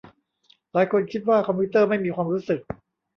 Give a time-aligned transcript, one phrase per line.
[0.73, 2.59] หลายคนคิดว่าคอมพิวเตอร์ไม่มีความรู้สึก